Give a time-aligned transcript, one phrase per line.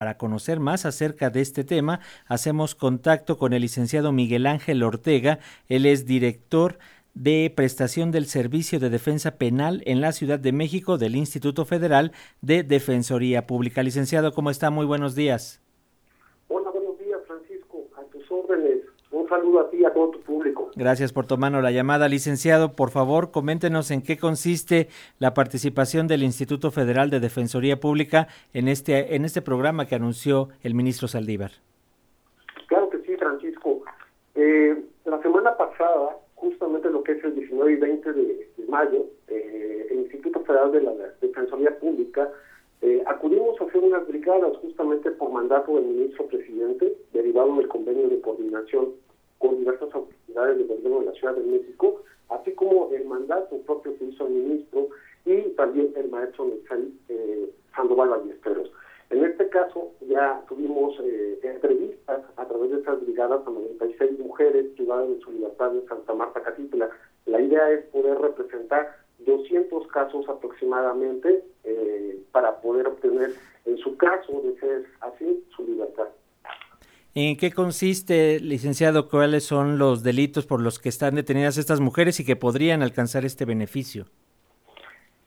[0.00, 5.40] Para conocer más acerca de este tema, hacemos contacto con el licenciado Miguel Ángel Ortega.
[5.68, 6.78] Él es director
[7.12, 12.12] de prestación del Servicio de Defensa Penal en la Ciudad de México del Instituto Federal
[12.40, 13.82] de Defensoría Pública.
[13.82, 14.70] Licenciado, ¿cómo está?
[14.70, 15.60] Muy buenos días.
[16.48, 17.86] Hola, buenos días, Francisco.
[17.98, 18.78] A tus órdenes.
[19.10, 20.70] Un saludo a ti y a todo tu público.
[20.76, 22.08] Gracias por tomarnos la llamada.
[22.08, 24.88] Licenciado, por favor, coméntenos en qué consiste
[25.18, 30.48] la participación del Instituto Federal de Defensoría Pública en este, en este programa que anunció
[30.62, 31.52] el ministro Saldívar.
[32.66, 33.82] Claro que sí, Francisco.
[34.34, 39.86] Eh, la semana pasada, justamente lo que es el 19 y 20 de, mayo, eh,
[39.90, 42.28] el Instituto Federal de la Defensoría Pública
[42.82, 48.08] eh, acudimos a hacer unas brigadas justamente por mandato del ministro presidente, derivado del convenio
[48.08, 48.92] de coordinación
[49.38, 53.96] con diversas autoridades del gobierno de la Ciudad de México, así como el mandato propio
[53.98, 54.88] que hizo el ministro
[55.24, 56.46] y también el maestro
[57.08, 58.70] eh, Sandoval Ballesteros.
[59.10, 64.66] En este caso ya tuvimos eh, entrevistas a través de estas brigadas a 96 mujeres
[64.76, 66.90] privadas de su libertad en Santa Marta Catitla.
[67.26, 73.32] La idea es poder representar 200 casos aproximadamente eh, para poder obtener,
[73.66, 76.08] en su caso, de ser así, su libertad.
[77.14, 82.20] ¿En qué consiste, licenciado, cuáles son los delitos por los que están detenidas estas mujeres
[82.20, 84.04] y que podrían alcanzar este beneficio?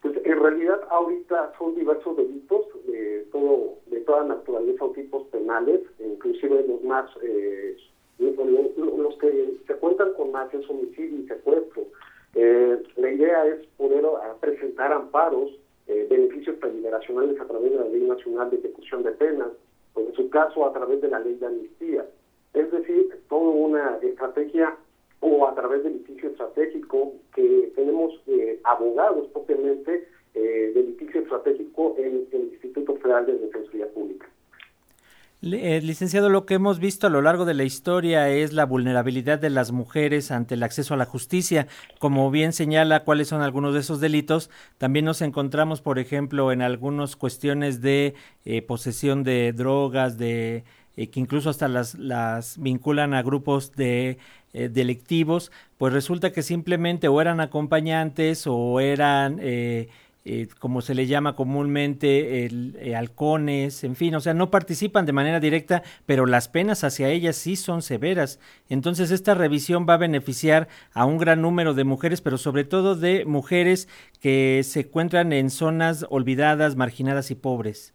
[0.00, 5.80] Pues en realidad ahorita son diversos delitos de todo de toda naturaleza o tipos penales,
[5.98, 7.76] inclusive los más eh,
[8.20, 11.82] los que se cuentan con más es homicidio y secuestro.
[12.36, 15.50] Eh, la idea es poder ah, presentar amparos,
[15.88, 19.48] eh, beneficios preliberacionales a través de la Ley Nacional de Ejecución de Penas,
[19.94, 22.06] pues en su caso a través de la ley de amnistía.
[22.54, 24.76] Es decir, toda una estrategia
[25.20, 31.94] o a través del litigio estratégico que tenemos eh, abogados propiamente eh, del litigio estratégico
[31.98, 34.28] en, el Instituto Federal de Defensoría Pública.
[35.44, 39.40] Eh, licenciado, lo que hemos visto a lo largo de la historia es la vulnerabilidad
[39.40, 41.66] de las mujeres ante el acceso a la justicia.
[41.98, 46.62] Como bien señala cuáles son algunos de esos delitos, también nos encontramos, por ejemplo, en
[46.62, 50.62] algunas cuestiones de eh, posesión de drogas, de
[50.96, 54.18] eh, que incluso hasta las, las vinculan a grupos de
[54.52, 59.88] delictivos, pues resulta que simplemente o eran acompañantes o eran eh,
[60.60, 65.40] como se le llama comúnmente, eh, halcones, en fin, o sea, no participan de manera
[65.40, 68.38] directa, pero las penas hacia ellas sí son severas.
[68.68, 72.94] Entonces, esta revisión va a beneficiar a un gran número de mujeres, pero sobre todo
[72.94, 73.88] de mujeres
[74.20, 77.92] que se encuentran en zonas olvidadas, marginadas y pobres.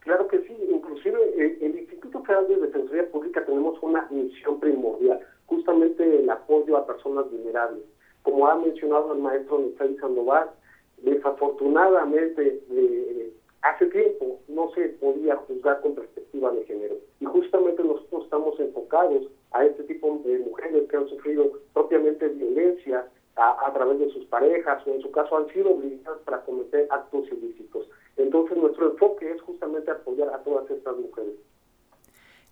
[0.00, 5.20] Claro que sí, inclusive eh, el Instituto Federal de Defensoría Pública tenemos una misión primordial,
[5.44, 7.84] justamente el apoyo a personas vulnerables
[8.22, 10.50] como ha mencionado el maestro Néstor Sandoval,
[10.98, 13.32] desafortunadamente eh,
[13.62, 16.96] hace tiempo no se podía juzgar con perspectiva de género.
[17.20, 23.06] Y justamente nosotros estamos enfocados a este tipo de mujeres que han sufrido propiamente violencia
[23.36, 26.86] a, a través de sus parejas o en su caso han sido obligadas para cometer
[26.90, 27.88] actos ilícitos.
[28.16, 31.34] Entonces nuestro enfoque es justamente apoyar a todas estas mujeres.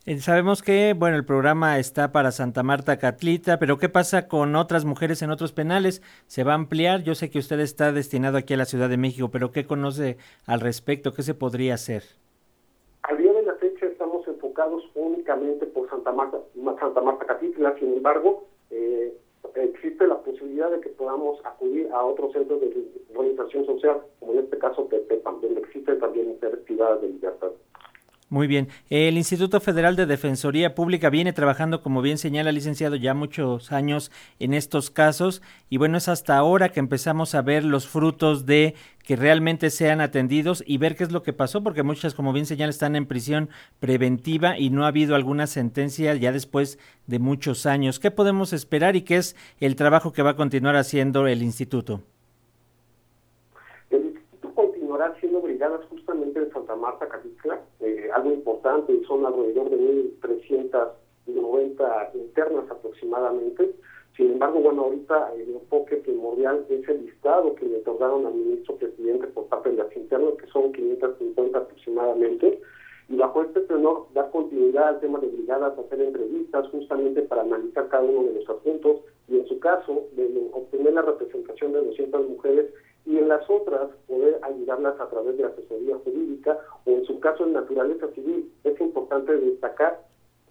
[0.08, 4.56] Eh, sabemos que, bueno, el programa está para Santa Marta Catlita, pero ¿qué pasa con
[4.56, 6.00] otras mujeres en otros penales?
[6.26, 7.02] ¿Se va a ampliar?
[7.02, 10.16] Yo sé que usted está destinado aquí a la Ciudad de México, pero ¿qué conoce
[10.46, 11.12] al respecto?
[11.12, 12.04] ¿Qué se podría hacer?
[13.02, 16.38] Al día de la fecha estamos enfocados únicamente por Santa Marta,
[16.80, 19.12] Santa Marta Catitla, sin embargo, eh,
[19.56, 22.72] existe la posibilidad de que podamos acudir a otros centros de
[23.14, 27.50] organización social, como en este caso Tepepan, donde existe también actividades de libertad.
[28.30, 28.68] Muy bien.
[28.90, 34.10] El Instituto Federal de Defensoría Pública viene trabajando, como bien señala licenciado, ya muchos años
[34.38, 35.40] en estos casos
[35.70, 40.02] y bueno, es hasta ahora que empezamos a ver los frutos de que realmente sean
[40.02, 43.06] atendidos y ver qué es lo que pasó, porque muchas, como bien señala, están en
[43.06, 43.48] prisión
[43.80, 47.98] preventiva y no ha habido alguna sentencia ya después de muchos años.
[47.98, 52.02] ¿Qué podemos esperar y qué es el trabajo que va a continuar haciendo el instituto?
[55.08, 59.76] Continuará haciendo brigadas justamente en Santa Marta, Catitla, eh, algo importante, son alrededor de
[60.20, 63.74] 1.390 internas aproximadamente.
[64.16, 68.76] Sin embargo, bueno, ahorita el enfoque primordial es el listado que le otorgaron al ministro
[68.76, 72.60] presidente por parte de las internas, que son 550 aproximadamente.
[73.08, 77.88] Y bajo este tenor, dar continuidad al tema de brigadas, hacer entrevistas justamente para analizar
[77.88, 82.28] cada uno de los asuntos y en su caso, de obtener la representación de 200
[82.28, 82.66] mujeres
[83.08, 87.44] y en las otras poder ayudarlas a través de asesoría jurídica o en su caso
[87.44, 88.52] en naturaleza civil.
[88.64, 90.02] Es importante destacar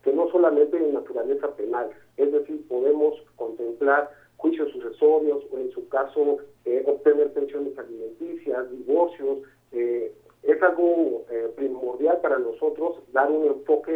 [0.03, 5.87] que no solamente en naturaleza penal, es decir, podemos contemplar juicios sucesorios o en su
[5.87, 9.37] caso eh, obtener pensiones alimenticias, divorcios,
[9.71, 10.11] eh,
[10.41, 13.91] es algo eh, primordial para nosotros dar un enfoque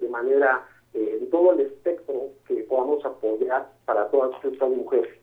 [0.00, 5.21] de manera en todo el espectro que podamos apoyar para todas estas mujeres.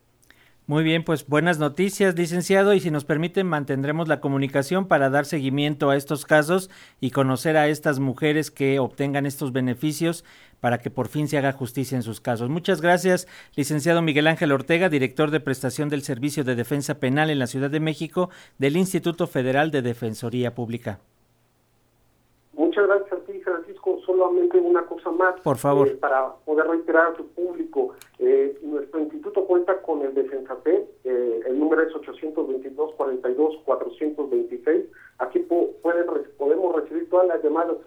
[0.70, 5.26] Muy bien, pues buenas noticias, licenciado, y si nos permiten mantendremos la comunicación para dar
[5.26, 6.70] seguimiento a estos casos
[7.00, 10.24] y conocer a estas mujeres que obtengan estos beneficios
[10.60, 12.50] para que por fin se haga justicia en sus casos.
[12.50, 17.40] Muchas gracias, licenciado Miguel Ángel Ortega, director de prestación del Servicio de Defensa Penal en
[17.40, 18.30] la Ciudad de México
[18.60, 21.00] del Instituto Federal de Defensoría Pública.
[22.60, 24.00] Muchas gracias a ti, Francisco.
[24.06, 25.40] Solamente una cosa más.
[25.42, 25.88] Por favor.
[25.88, 31.40] Eh, para poder reiterar a tu público, eh, nuestro instituto cuenta con el Defensate, eh,
[31.48, 34.88] el número es 822-42-426.
[35.20, 36.06] Aquí pueden,
[36.38, 37.78] podemos recibir todas las llamadas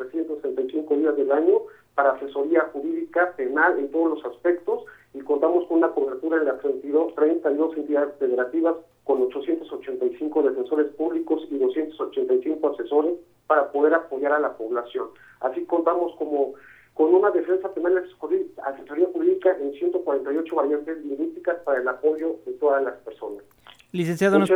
[0.93, 1.61] 365 días del año
[1.95, 4.85] para asesoría jurídica, penal, en todos los aspectos
[5.15, 11.43] y contamos con una cobertura en las 32, 32 entidades federativas con 885 defensores públicos
[11.51, 13.15] y 285 asesores
[13.47, 15.09] para poder apoyar a la población.
[15.41, 16.55] Así contamos como
[16.95, 22.53] con una defensa penal y asesoría jurídica en 148 variantes lingüísticas para el apoyo de
[22.53, 23.45] todas las personas.
[23.93, 24.51] Licenciado, ¿nos,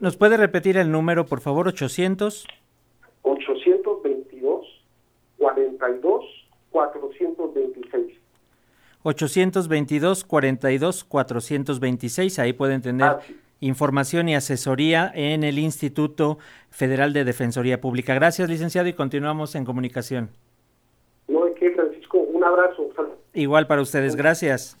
[0.00, 1.68] ¿nos, puede repetir el número, por favor?
[1.68, 2.46] 800.
[3.22, 3.79] 822
[5.40, 6.24] 42
[6.70, 8.20] 426.
[9.02, 13.16] 822 42 426, ahí pueden tener
[13.60, 16.38] información y asesoría en el Instituto
[16.70, 18.14] Federal de Defensoría Pública.
[18.14, 20.28] Gracias, licenciado, y continuamos en comunicación.
[21.28, 22.18] No, ¿de qué, Francisco?
[22.18, 22.90] Un abrazo.
[23.32, 24.76] Igual para ustedes, gracias.